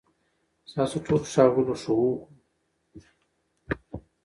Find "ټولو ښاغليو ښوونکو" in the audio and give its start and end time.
1.05-2.25